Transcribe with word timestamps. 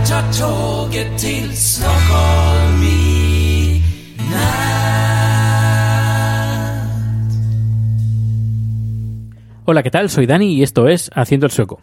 Jag 0.00 0.08
tar 0.08 0.32
tåget 0.32 1.18
till 1.18 1.56
Stockholm 1.56 2.82
i 2.82 3.82
natt. 4.16 4.59
Hola, 9.72 9.84
¿qué 9.84 9.90
tal? 9.92 10.10
Soy 10.10 10.26
Dani 10.26 10.54
y 10.54 10.64
esto 10.64 10.88
es 10.88 11.12
Haciendo 11.14 11.46
el 11.46 11.52
Sueco. 11.52 11.80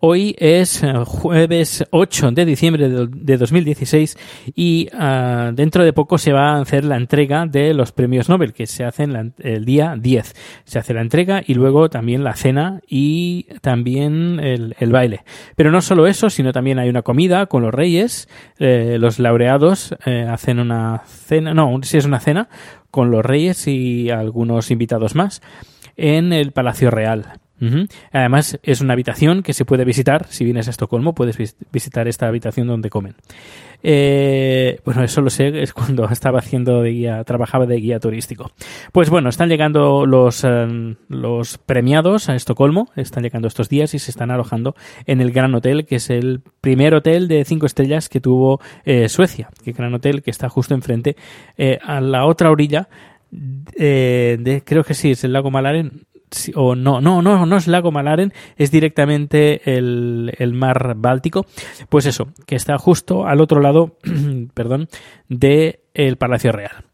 Hoy 0.00 0.34
es 0.38 0.82
eh, 0.82 0.94
jueves 1.04 1.84
8 1.90 2.30
de 2.30 2.46
diciembre 2.46 2.88
de 2.88 3.06
de 3.06 3.36
2016 3.36 4.16
y 4.54 4.88
ah, 4.94 5.50
dentro 5.52 5.84
de 5.84 5.92
poco 5.92 6.16
se 6.16 6.32
va 6.32 6.52
a 6.52 6.62
hacer 6.62 6.86
la 6.86 6.96
entrega 6.96 7.44
de 7.44 7.74
los 7.74 7.92
premios 7.92 8.30
Nobel 8.30 8.54
que 8.54 8.66
se 8.66 8.82
hacen 8.82 9.34
el 9.40 9.66
día 9.66 9.94
10. 9.98 10.34
Se 10.64 10.78
hace 10.78 10.94
la 10.94 11.02
entrega 11.02 11.42
y 11.46 11.52
luego 11.52 11.90
también 11.90 12.24
la 12.24 12.34
cena 12.34 12.80
y 12.88 13.42
también 13.60 14.40
el, 14.40 14.74
el 14.78 14.90
baile. 14.90 15.24
Pero 15.54 15.70
no 15.70 15.82
solo 15.82 16.06
eso, 16.06 16.30
sino 16.30 16.52
también 16.52 16.78
hay 16.78 16.88
una 16.88 17.02
comida 17.02 17.44
con 17.44 17.62
los 17.62 17.74
reyes. 17.74 18.26
eh, 18.58 18.96
los 18.98 19.18
laureados 19.18 19.94
eh, 20.06 20.26
hacen 20.26 20.60
una 20.60 21.02
cena, 21.06 21.52
no, 21.52 21.78
si 21.82 21.98
es 21.98 22.06
una 22.06 22.20
cena 22.20 22.48
con 22.90 23.10
los 23.10 23.22
reyes 23.22 23.68
y 23.68 24.08
algunos 24.08 24.70
invitados 24.70 25.14
más 25.14 25.42
en 25.98 26.32
el 26.32 26.52
Palacio 26.52 26.90
Real. 26.90 27.26
Además, 28.12 28.58
es 28.62 28.80
una 28.80 28.92
habitación 28.92 29.42
que 29.42 29.52
se 29.52 29.64
puede 29.64 29.84
visitar. 29.84 30.26
Si 30.28 30.44
vienes 30.44 30.68
a 30.68 30.70
Estocolmo, 30.70 31.12
puedes 31.12 31.36
vis- 31.36 31.56
visitar 31.72 32.06
esta 32.06 32.28
habitación 32.28 32.68
donde 32.68 32.88
comen. 32.88 33.16
Eh, 33.82 34.80
bueno, 34.84 35.02
eso 35.04 35.20
lo 35.22 35.30
sé, 35.30 35.62
es 35.62 35.72
cuando 35.72 36.04
estaba 36.10 36.38
haciendo 36.40 36.82
de 36.82 36.90
guía, 36.90 37.24
trabajaba 37.24 37.66
de 37.66 37.76
guía 37.76 38.00
turístico. 38.00 38.50
Pues 38.92 39.10
bueno, 39.10 39.28
están 39.28 39.48
llegando 39.48 40.06
los, 40.06 40.44
eh, 40.44 40.96
los 41.08 41.58
premiados 41.58 42.28
a 42.28 42.36
Estocolmo, 42.36 42.90
están 42.96 43.22
llegando 43.22 43.48
estos 43.48 43.68
días 43.68 43.94
y 43.94 43.98
se 43.98 44.10
están 44.10 44.30
alojando 44.30 44.74
en 45.06 45.20
el 45.20 45.32
Gran 45.32 45.54
Hotel, 45.54 45.84
que 45.86 45.96
es 45.96 46.10
el 46.10 46.42
primer 46.60 46.94
hotel 46.94 47.28
de 47.28 47.44
cinco 47.44 47.66
estrellas 47.66 48.08
que 48.08 48.20
tuvo 48.20 48.60
eh, 48.84 49.08
Suecia, 49.08 49.48
que 49.64 49.72
Gran 49.72 49.94
Hotel 49.94 50.22
que 50.22 50.30
está 50.30 50.48
justo 50.48 50.74
enfrente, 50.74 51.16
eh, 51.56 51.78
a 51.82 52.00
la 52.00 52.24
otra 52.26 52.50
orilla 52.50 52.88
eh, 53.76 54.36
de, 54.40 54.62
creo 54.64 54.84
que 54.84 54.94
sí, 54.94 55.12
es 55.12 55.24
el 55.24 55.32
lago 55.32 55.50
Malaren. 55.50 56.02
o 56.54 56.74
no, 56.74 57.00
no, 57.00 57.22
no, 57.22 57.46
no 57.46 57.56
es 57.56 57.66
lago 57.66 57.90
Malaren, 57.90 58.32
es 58.56 58.70
directamente 58.70 59.76
el, 59.76 60.32
el 60.38 60.52
mar 60.52 60.94
Báltico. 60.96 61.46
Pues 61.88 62.06
eso, 62.06 62.28
que 62.46 62.56
está 62.56 62.76
justo 62.78 63.26
al 63.26 63.40
otro 63.40 63.60
lado, 63.60 63.96
perdón, 64.54 64.88
de 65.28 65.80
el 65.94 66.16
Palacio 66.16 66.52
Real. 66.52 66.84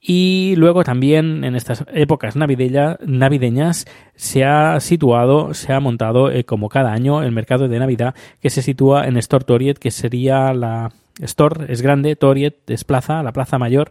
Y 0.00 0.54
luego 0.56 0.84
también 0.84 1.44
en 1.44 1.54
estas 1.56 1.84
épocas 1.92 2.36
navideña- 2.36 2.98
navideñas 3.04 3.84
se 4.14 4.44
ha 4.44 4.78
situado, 4.80 5.52
se 5.54 5.72
ha 5.72 5.80
montado 5.80 6.30
eh, 6.30 6.44
como 6.44 6.68
cada 6.68 6.92
año 6.92 7.22
el 7.22 7.32
mercado 7.32 7.68
de 7.68 7.78
Navidad 7.78 8.14
que 8.40 8.48
se 8.48 8.62
sitúa 8.62 9.06
en 9.06 9.16
Store 9.18 9.44
Toriet, 9.44 9.78
que 9.78 9.90
sería 9.90 10.54
la 10.54 10.92
Store 11.20 11.70
es 11.70 11.82
grande, 11.82 12.14
Toriet 12.14 12.70
es 12.70 12.84
plaza, 12.84 13.22
la 13.24 13.32
plaza 13.32 13.58
mayor, 13.58 13.90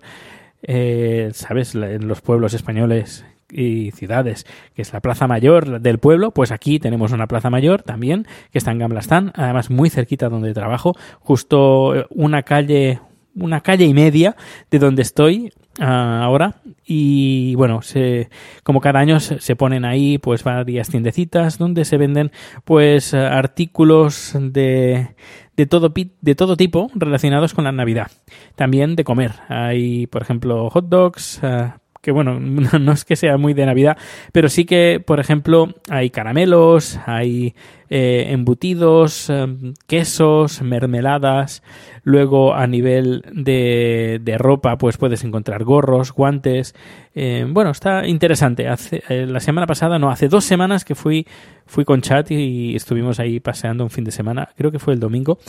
eh, 0.63 1.31
sabes, 1.33 1.75
en 1.75 2.07
los 2.07 2.21
pueblos 2.21 2.53
españoles 2.53 3.25
y 3.49 3.91
ciudades, 3.91 4.45
que 4.75 4.81
es 4.81 4.91
la 4.91 4.99
plaza 4.99 5.27
mayor 5.27 5.79
del 5.79 5.99
pueblo, 5.99 6.31
pues 6.31 6.51
aquí 6.51 6.79
tenemos 6.79 7.11
una 7.11 7.27
plaza 7.27 7.49
mayor 7.49 7.83
también, 7.83 8.27
que 8.51 8.57
está 8.57 8.71
en 8.71 8.79
Gamblastán, 8.79 9.31
además 9.35 9.69
muy 9.69 9.89
cerquita 9.89 10.29
donde 10.29 10.53
trabajo, 10.53 10.95
justo 11.19 11.95
eh, 11.95 12.05
una 12.09 12.43
calle, 12.43 12.99
una 13.35 13.61
calle 13.61 13.85
y 13.85 13.93
media 13.93 14.35
de 14.69 14.79
donde 14.79 15.01
estoy 15.01 15.53
ah, 15.79 16.21
ahora. 16.23 16.55
Y 16.85 17.55
bueno 17.55 17.81
se, 17.81 18.29
como 18.63 18.81
cada 18.81 18.99
año 18.99 19.19
se, 19.19 19.55
ponen 19.55 19.85
ahí 19.85 20.17
pues 20.17 20.43
varias 20.43 20.89
tiendecitas 20.89 21.57
donde 21.57 21.85
se 21.85 21.97
venden 21.97 22.31
pues 22.63 23.13
artículos 23.13 24.33
de 24.39 25.09
de 25.57 25.65
todo 25.65 25.91
de 26.21 26.35
todo 26.35 26.55
tipo 26.55 26.89
relacionados 26.95 27.53
con 27.53 27.65
la 27.65 27.71
Navidad. 27.71 28.11
También 28.55 28.95
de 28.95 29.03
comer. 29.03 29.31
Hay 29.49 30.07
por 30.07 30.21
ejemplo 30.21 30.69
hot 30.69 30.87
dogs 30.87 31.43
ah, 31.43 31.77
que 32.07 32.11
bueno, 32.11 32.39
no 32.39 32.79
no 32.79 32.91
es 32.93 33.03
que 33.03 33.17
sea 33.17 33.37
muy 33.37 33.53
de 33.53 33.65
Navidad, 33.65 33.97
pero 34.31 34.47
sí 34.47 34.63
que, 34.63 35.03
por 35.05 35.19
ejemplo, 35.19 35.73
hay 35.89 36.09
caramelos, 36.09 36.97
hay 37.05 37.53
eh, 37.89 38.27
embutidos, 38.29 39.29
eh, 39.29 39.73
quesos, 39.87 40.61
mermeladas. 40.61 41.63
Luego, 42.03 42.53
a 42.55 42.67
nivel 42.67 43.23
de, 43.33 44.19
de 44.21 44.37
ropa, 44.37 44.77
pues 44.77 44.97
puedes 44.97 45.23
encontrar 45.23 45.63
gorros, 45.63 46.11
guantes. 46.11 46.73
Eh, 47.15 47.45
bueno, 47.49 47.71
está 47.71 48.07
interesante. 48.07 48.67
Hace, 48.67 49.03
la 49.25 49.39
semana 49.39 49.67
pasada, 49.67 49.99
no, 49.99 50.09
hace 50.09 50.27
dos 50.27 50.45
semanas 50.45 50.85
que 50.85 50.95
fui, 50.95 51.27
fui 51.65 51.83
con 51.83 52.01
Chat 52.01 52.31
y 52.31 52.75
estuvimos 52.75 53.19
ahí 53.19 53.39
paseando 53.39 53.83
un 53.83 53.89
fin 53.89 54.03
de 54.03 54.11
semana, 54.11 54.49
creo 54.55 54.71
que 54.71 54.79
fue 54.79 54.93
el 54.93 54.99
domingo. 54.99 55.39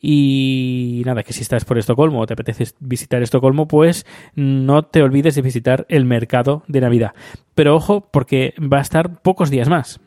Y 0.00 1.02
nada, 1.04 1.22
que 1.22 1.32
si 1.32 1.42
estás 1.42 1.64
por 1.64 1.78
Estocolmo 1.78 2.20
o 2.20 2.26
te 2.26 2.34
apetece 2.34 2.66
visitar 2.78 3.22
Estocolmo, 3.22 3.66
pues 3.66 4.06
no 4.34 4.84
te 4.84 5.02
olvides 5.02 5.34
de 5.34 5.42
visitar 5.42 5.86
el 5.88 6.04
mercado 6.04 6.62
de 6.68 6.80
Navidad. 6.80 7.12
Pero 7.54 7.74
ojo, 7.74 8.08
porque 8.12 8.54
va 8.60 8.78
a 8.78 8.82
estar 8.82 9.20
pocos 9.22 9.50
días 9.50 9.68
más. 9.68 10.00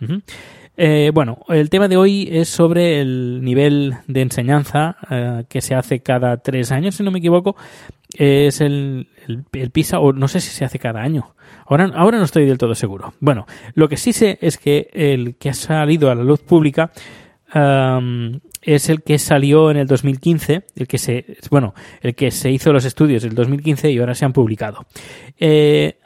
Eh, 0.77 1.11
bueno, 1.13 1.39
el 1.49 1.69
tema 1.69 1.87
de 1.87 1.97
hoy 1.97 2.27
es 2.31 2.49
sobre 2.49 3.01
el 3.01 3.43
nivel 3.43 3.95
de 4.07 4.21
enseñanza 4.21 4.97
eh, 5.09 5.43
que 5.49 5.61
se 5.61 5.75
hace 5.75 5.99
cada 5.99 6.37
tres 6.37 6.71
años, 6.71 6.95
si 6.95 7.03
no 7.03 7.11
me 7.11 7.19
equivoco. 7.19 7.55
Es 8.17 8.61
el, 8.61 9.07
el, 9.27 9.45
el 9.53 9.71
PISA, 9.71 9.99
o 9.99 10.11
no 10.13 10.27
sé 10.27 10.39
si 10.41 10.49
se 10.49 10.65
hace 10.65 10.79
cada 10.79 11.01
año. 11.01 11.35
Ahora, 11.65 11.91
ahora 11.95 12.17
no 12.17 12.25
estoy 12.25 12.45
del 12.45 12.57
todo 12.57 12.75
seguro. 12.75 13.13
Bueno, 13.19 13.45
lo 13.73 13.87
que 13.87 13.97
sí 13.97 14.13
sé 14.13 14.37
es 14.41 14.57
que 14.57 14.89
el 14.93 15.35
que 15.35 15.49
ha 15.49 15.53
salido 15.53 16.09
a 16.09 16.15
la 16.15 16.23
luz 16.23 16.41
pública 16.41 16.91
es 18.61 18.89
el 18.89 19.01
que 19.01 19.19
salió 19.19 19.71
en 19.71 19.77
el 19.77 19.87
2015, 19.87 20.63
el 20.75 20.87
que 20.87 20.97
se, 20.97 21.37
bueno, 21.49 21.73
el 22.01 22.15
que 22.15 22.31
se 22.31 22.51
hizo 22.51 22.71
los 22.71 22.85
estudios 22.85 23.23
en 23.23 23.31
el 23.31 23.35
2015 23.35 23.91
y 23.91 23.97
ahora 23.97 24.15
se 24.15 24.25
han 24.25 24.33
publicado. 24.33 24.85
Eh, 25.37 25.97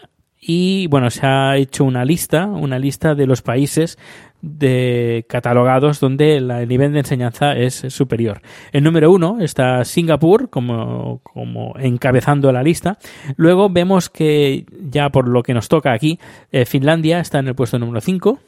y 0.47 0.85
bueno, 0.87 1.09
se 1.09 1.25
ha 1.25 1.57
hecho 1.57 1.83
una 1.83 2.05
lista, 2.05 2.45
una 2.45 2.77
lista 2.77 3.15
de 3.15 3.25
los 3.25 3.41
países 3.41 3.97
de 4.43 5.25
catalogados 5.27 5.99
donde 5.99 6.37
el 6.37 6.67
nivel 6.67 6.93
de 6.93 6.99
enseñanza 6.99 7.53
es 7.53 7.73
superior. 7.89 8.41
El 8.71 8.83
número 8.83 9.11
uno 9.11 9.37
está 9.41 9.83
Singapur 9.83 10.51
como, 10.51 11.19
como 11.23 11.73
encabezando 11.79 12.51
la 12.51 12.61
lista. 12.61 12.99
Luego 13.37 13.69
vemos 13.69 14.09
que 14.11 14.65
ya 14.87 15.09
por 15.09 15.27
lo 15.27 15.41
que 15.41 15.55
nos 15.55 15.67
toca 15.67 15.93
aquí, 15.93 16.19
eh, 16.51 16.65
Finlandia 16.65 17.19
está 17.21 17.39
en 17.39 17.47
el 17.47 17.55
puesto 17.55 17.79
número 17.79 17.99
5. 17.99 18.39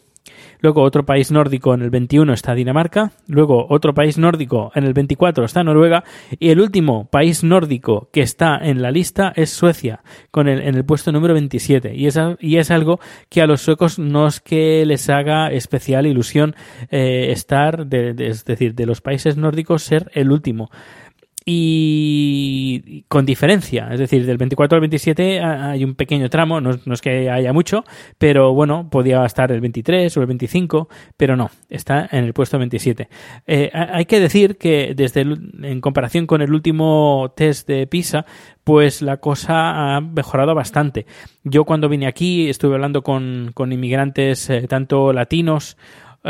Luego 0.59 0.81
otro 0.81 1.05
país 1.05 1.31
nórdico 1.31 1.73
en 1.73 1.81
el 1.81 1.89
21 1.89 2.33
está 2.33 2.55
Dinamarca. 2.55 3.11
Luego 3.27 3.67
otro 3.69 3.93
país 3.93 4.17
nórdico 4.17 4.71
en 4.75 4.83
el 4.85 4.93
24 4.93 5.45
está 5.45 5.63
Noruega. 5.63 6.03
Y 6.39 6.49
el 6.49 6.59
último 6.59 7.07
país 7.09 7.43
nórdico 7.43 8.09
que 8.11 8.21
está 8.21 8.57
en 8.57 8.81
la 8.81 8.91
lista 8.91 9.31
es 9.35 9.49
Suecia, 9.51 10.01
con 10.31 10.47
el, 10.47 10.61
en 10.61 10.75
el 10.75 10.85
puesto 10.85 11.11
número 11.11 11.33
27. 11.33 11.95
Y 11.95 12.07
es, 12.07 12.19
y 12.39 12.57
es 12.57 12.71
algo 12.71 12.99
que 13.29 13.41
a 13.41 13.47
los 13.47 13.61
suecos 13.61 13.99
no 13.99 14.27
es 14.27 14.39
que 14.41 14.85
les 14.85 15.09
haga 15.09 15.51
especial 15.51 16.07
ilusión 16.07 16.55
eh, 16.89 17.27
estar, 17.31 17.85
de- 17.87 18.15
es 18.27 18.45
decir, 18.45 18.73
de 18.73 18.85
los 18.85 19.01
países 19.01 19.37
nórdicos 19.37 19.83
ser 19.83 20.09
el 20.13 20.31
último. 20.31 20.69
Y 21.49 23.05
con 23.07 23.25
diferencia, 23.25 23.87
es 23.93 23.99
decir, 23.99 24.25
del 24.25 24.37
24 24.37 24.75
al 24.75 24.81
27 24.81 25.39
hay 25.39 25.81
un 25.85 25.95
pequeño 25.95 26.29
tramo, 26.29 26.59
no, 26.59 26.71
es 26.71 27.01
que 27.01 27.29
haya 27.29 27.53
mucho, 27.53 27.85
pero 28.17 28.53
bueno, 28.53 28.89
podía 28.89 29.25
estar 29.25 29.49
el 29.53 29.61
23 29.61 30.17
o 30.17 30.19
el 30.19 30.27
25, 30.27 30.89
pero 31.15 31.37
no, 31.37 31.49
está 31.69 32.09
en 32.11 32.25
el 32.25 32.33
puesto 32.33 32.57
27. 32.57 33.07
Eh, 33.47 33.71
hay 33.73 34.03
que 34.03 34.19
decir 34.19 34.57
que 34.57 34.93
desde 34.93 35.21
en 35.21 35.79
comparación 35.79 36.27
con 36.27 36.41
el 36.41 36.51
último 36.51 37.31
test 37.33 37.65
de 37.65 37.87
PISA, 37.87 38.25
pues 38.65 39.01
la 39.01 39.15
cosa 39.15 39.95
ha 39.95 40.01
mejorado 40.01 40.53
bastante. 40.53 41.05
Yo 41.45 41.63
cuando 41.63 41.87
vine 41.87 42.07
aquí 42.07 42.49
estuve 42.49 42.75
hablando 42.75 43.03
con, 43.03 43.51
con 43.53 43.71
inmigrantes 43.71 44.49
eh, 44.49 44.67
tanto 44.67 45.13
latinos 45.13 45.77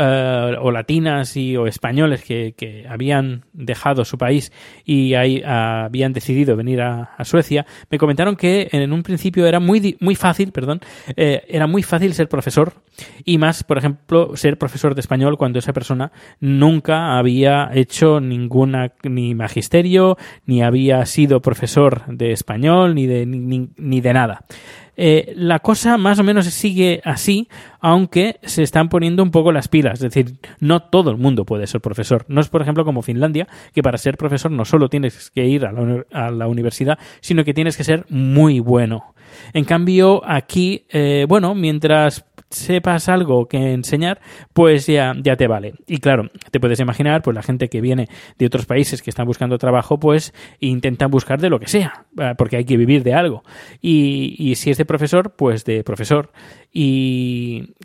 eh, 0.00 0.56
o 0.60 0.70
latinas 0.70 1.36
y, 1.36 1.56
o 1.56 1.66
españoles 1.66 2.22
que, 2.22 2.54
que, 2.56 2.86
habían 2.88 3.44
dejado 3.52 4.04
su 4.04 4.16
país 4.16 4.52
y 4.84 5.14
ahí 5.14 5.42
habían 5.44 6.12
decidido 6.12 6.54
venir 6.54 6.82
a, 6.82 7.16
Suecia, 7.24 7.66
me 7.90 7.98
comentaron 7.98 8.36
que 8.36 8.68
en 8.70 8.92
un 8.92 9.02
principio 9.02 9.46
era 9.46 9.58
muy, 9.58 9.96
muy 9.98 10.14
fácil, 10.14 10.52
perdón, 10.52 10.80
eh, 11.16 11.42
era 11.48 11.66
muy 11.66 11.82
fácil 11.82 12.14
ser 12.14 12.28
profesor 12.28 12.74
y 13.24 13.38
más, 13.38 13.64
por 13.64 13.78
ejemplo, 13.78 14.36
ser 14.36 14.56
profesor 14.56 14.94
de 14.94 15.00
español 15.00 15.36
cuando 15.36 15.58
esa 15.58 15.72
persona 15.72 16.12
nunca 16.38 17.18
había 17.18 17.68
hecho 17.74 18.20
ninguna 18.20 18.92
ni 19.02 19.34
magisterio, 19.34 20.16
ni 20.46 20.62
había 20.62 21.04
sido 21.06 21.42
profesor 21.42 22.06
de 22.06 22.30
español, 22.30 22.94
ni 22.94 23.06
de, 23.06 23.26
ni, 23.26 23.68
ni 23.76 24.00
de 24.00 24.12
nada. 24.12 24.44
Eh, 25.00 25.32
la 25.36 25.60
cosa 25.60 25.96
más 25.96 26.18
o 26.18 26.24
menos 26.24 26.46
sigue 26.46 27.00
así, 27.04 27.48
aunque 27.78 28.40
se 28.42 28.64
están 28.64 28.88
poniendo 28.88 29.22
un 29.22 29.30
poco 29.30 29.52
las 29.52 29.68
pilas. 29.68 29.94
Es 29.94 30.12
decir, 30.12 30.38
no 30.58 30.80
todo 30.80 31.12
el 31.12 31.16
mundo 31.16 31.44
puede 31.44 31.68
ser 31.68 31.80
profesor. 31.80 32.24
No 32.26 32.40
es, 32.40 32.48
por 32.48 32.62
ejemplo, 32.62 32.84
como 32.84 33.02
Finlandia, 33.02 33.46
que 33.72 33.80
para 33.80 33.96
ser 33.96 34.16
profesor 34.16 34.50
no 34.50 34.64
solo 34.64 34.88
tienes 34.88 35.30
que 35.30 35.46
ir 35.46 35.64
a 35.64 36.30
la, 36.32 36.48
universidad, 36.48 36.98
sino 37.20 37.44
que 37.44 37.54
tienes 37.54 37.76
que 37.76 37.84
ser 37.84 38.06
muy 38.08 38.58
bueno. 38.58 39.14
En 39.52 39.64
cambio, 39.64 40.20
aquí, 40.26 40.86
eh, 40.90 41.26
bueno, 41.28 41.54
mientras 41.54 42.24
sepas 42.50 43.08
algo 43.08 43.46
que 43.46 43.72
enseñar, 43.72 44.20
pues 44.52 44.86
ya, 44.86 45.14
ya 45.22 45.36
te 45.36 45.46
vale. 45.46 45.74
Y 45.86 45.98
claro, 45.98 46.28
te 46.50 46.60
puedes 46.60 46.80
imaginar, 46.80 47.22
pues 47.22 47.34
la 47.34 47.42
gente 47.42 47.68
que 47.68 47.80
viene 47.80 48.08
de 48.38 48.46
otros 48.46 48.66
países 48.66 49.02
que 49.02 49.10
están 49.10 49.26
buscando 49.26 49.58
trabajo, 49.58 49.98
pues 49.98 50.32
intentan 50.60 51.10
buscar 51.10 51.40
de 51.40 51.50
lo 51.50 51.60
que 51.60 51.68
sea, 51.68 52.06
eh, 52.18 52.34
porque 52.36 52.56
hay 52.56 52.64
que 52.64 52.76
vivir 52.76 53.02
de 53.02 53.14
algo. 53.14 53.42
Y, 53.80 54.34
y 54.38 54.54
si 54.54 54.70
es 54.70 54.78
de 54.78 54.84
profesor, 54.84 55.34
pues 55.36 55.64
de 55.64 55.84
profesor. 55.84 56.30
Y 56.72 57.37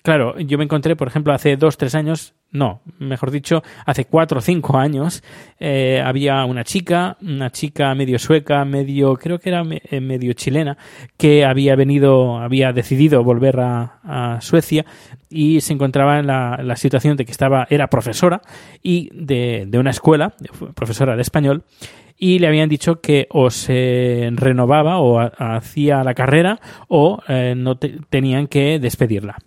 claro, 0.03 0.37
yo 0.37 0.57
me 0.57 0.65
encontré, 0.65 0.95
por 0.95 1.07
ejemplo, 1.07 1.33
hace 1.33 1.55
dos, 1.55 1.77
tres 1.77 1.95
años, 1.95 2.35
no, 2.51 2.81
mejor 2.99 3.31
dicho, 3.31 3.63
hace 3.85 4.05
cuatro 4.05 4.39
o 4.39 4.41
cinco 4.41 4.77
años, 4.77 5.23
eh, 5.59 6.03
había 6.05 6.43
una 6.45 6.65
chica, 6.65 7.17
una 7.21 7.49
chica 7.49 7.95
medio 7.95 8.19
sueca, 8.19 8.63
medio, 8.65 9.15
creo 9.15 9.39
que 9.39 9.49
era 9.49 9.63
eh, 9.65 10.01
medio 10.01 10.33
chilena, 10.33 10.77
que 11.17 11.45
había 11.45 11.75
venido, 11.75 12.37
había 12.37 12.73
decidido 12.73 13.23
volver 13.23 13.59
a, 13.59 14.39
Suecia 14.41 14.85
y 15.29 15.61
se 15.61 15.73
encontraba 15.73 16.19
en 16.19 16.27
la, 16.27 16.75
situación 16.75 17.15
de 17.15 17.25
que 17.25 17.31
estaba, 17.31 17.65
era 17.69 17.87
profesora 17.87 18.41
y 18.81 19.09
de, 19.13 19.69
una 19.73 19.91
escuela, 19.91 20.33
profesora 20.75 21.15
de 21.15 21.21
español, 21.21 21.63
y 22.17 22.39
le 22.39 22.47
habían 22.47 22.69
dicho 22.69 22.99
que 22.99 23.27
o 23.29 23.49
se 23.49 24.29
renovaba 24.33 24.99
o 24.99 25.19
hacía 25.19 26.03
la 26.03 26.13
carrera 26.13 26.59
o 26.89 27.21
eh, 27.27 27.53
no 27.55 27.77
tenían 27.77 28.47
que 28.47 28.79
despedirla 28.79 29.37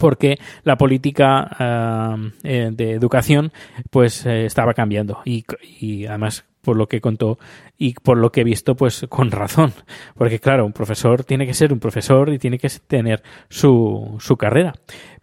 porque 0.00 0.38
la 0.64 0.76
política 0.76 2.26
eh, 2.42 2.70
de 2.72 2.92
educación 2.92 3.52
pues 3.90 4.24
eh, 4.24 4.46
estaba 4.46 4.72
cambiando. 4.72 5.20
Y, 5.24 5.44
y, 5.78 6.06
además 6.06 6.46
por 6.62 6.76
lo 6.76 6.88
que 6.88 7.00
contó 7.00 7.38
y 7.78 7.94
por 7.94 8.18
lo 8.18 8.32
que 8.32 8.42
he 8.42 8.44
visto 8.44 8.74
pues 8.74 9.06
con 9.08 9.30
razón. 9.30 9.72
Porque 10.16 10.40
claro 10.40 10.64
un 10.64 10.72
profesor 10.72 11.22
tiene 11.22 11.46
que 11.46 11.54
ser 11.54 11.72
un 11.72 11.80
profesor 11.80 12.32
y 12.32 12.38
tiene 12.38 12.58
que 12.58 12.70
tener 12.86 13.22
su, 13.48 14.16
su 14.18 14.36
carrera 14.36 14.72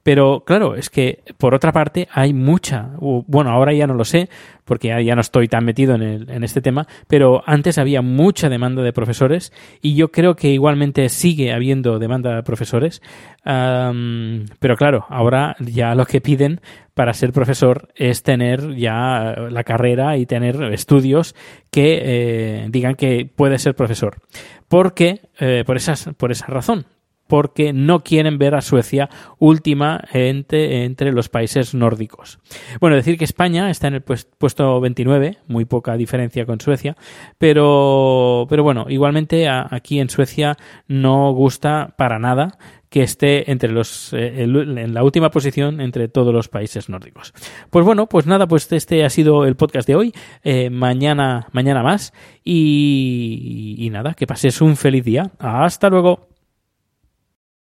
pero 0.07 0.45
claro, 0.45 0.75
es 0.75 0.89
que 0.89 1.21
por 1.37 1.53
otra 1.53 1.73
parte 1.73 2.07
hay 2.13 2.33
mucha, 2.33 2.91
bueno, 2.97 3.49
ahora 3.49 3.73
ya 3.73 3.87
no 3.87 3.93
lo 3.93 4.05
sé, 4.05 4.29
porque 4.63 4.87
ya, 5.03 5.15
no 5.15 5.19
estoy 5.19 5.49
tan 5.49 5.65
metido 5.65 5.95
en, 5.95 6.01
el, 6.01 6.29
en 6.29 6.45
este 6.45 6.61
tema, 6.61 6.87
pero 7.09 7.43
antes 7.45 7.77
había 7.77 8.01
mucha 8.01 8.47
demanda 8.47 8.83
de 8.83 8.93
profesores 8.93 9.51
y 9.81 9.95
yo 9.95 10.07
creo 10.07 10.37
que 10.37 10.47
igualmente 10.47 11.09
sigue 11.09 11.51
habiendo 11.51 11.99
demanda 11.99 12.33
de 12.37 12.43
profesores. 12.43 13.01
pero 13.43 14.77
claro, 14.77 15.05
ahora 15.09 15.57
ya 15.59 15.93
lo 15.93 16.05
que 16.05 16.21
piden 16.21 16.61
para 16.93 17.13
ser 17.13 17.33
profesor 17.33 17.89
es 17.93 18.23
tener 18.23 18.75
ya 18.77 19.35
la 19.51 19.65
carrera 19.65 20.15
y 20.15 20.25
tener 20.25 20.63
estudios 20.71 21.35
que 21.69 21.99
eh, 22.01 22.67
digan 22.69 22.95
que 22.95 23.29
puede 23.35 23.57
ser 23.57 23.75
profesor. 23.75 24.21
Porque, 24.69 25.19
eh, 25.37 25.63
por, 25.65 25.75
esas, 25.75 26.11
por 26.15 26.31
esa 26.31 26.45
razón, 26.45 26.85
porque 27.27 27.73
no 27.73 28.03
quieren 28.03 28.37
ver 28.37 28.55
a 28.55 28.61
Suecia 28.61 29.09
última 29.37 30.01
entre, 30.13 30.85
entre, 30.85 31.11
los 31.11 31.29
países 31.29 31.73
nórdicos. 31.73 32.39
Bueno, 32.79 32.95
decir 32.95 33.17
que 33.17 33.25
España 33.25 33.69
está 33.69 33.87
en 33.87 33.95
el 33.95 34.01
puesto 34.01 34.79
29, 34.81 35.37
muy 35.47 35.65
poca 35.65 35.95
diferencia 35.97 36.45
con 36.45 36.59
Suecia, 36.59 36.95
pero, 37.37 38.47
pero 38.49 38.63
bueno, 38.63 38.85
igualmente 38.89 39.47
aquí 39.49 39.99
en 39.99 40.09
Suecia 40.09 40.57
no 40.87 41.31
gusta 41.33 41.93
para 41.97 42.19
nada 42.19 42.57
que 42.89 43.03
esté 43.03 43.51
entre 43.51 43.71
los 43.71 44.13
eh, 44.13 44.43
en 44.43 44.93
la 44.93 45.03
última 45.03 45.29
posición 45.29 45.81
entre 45.81 46.07
todos 46.07 46.33
los 46.33 46.47
países 46.47 46.89
nórdicos. 46.89 47.33
Pues 47.69 47.85
bueno, 47.85 48.07
pues 48.07 48.25
nada, 48.25 48.47
pues 48.47 48.71
este 48.71 49.03
ha 49.03 49.09
sido 49.09 49.45
el 49.45 49.55
podcast 49.55 49.87
de 49.87 49.95
hoy. 49.95 50.13
Eh, 50.43 50.69
mañana, 50.69 51.47
mañana 51.51 51.83
más 51.83 52.13
y, 52.43 53.75
y 53.77 53.89
nada, 53.89 54.13
que 54.13 54.27
pases 54.27 54.61
un 54.61 54.77
feliz 54.77 55.03
día. 55.03 55.31
Hasta 55.39 55.89
luego. 55.89 56.36